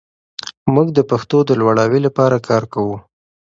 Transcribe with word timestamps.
موږ 0.73 0.87
د 0.97 0.99
پښتو 1.09 1.37
د 1.45 1.51
لوړاوي 1.59 1.99
لپاره 2.07 2.37
کار 2.49 2.63
کوو. 2.73 2.97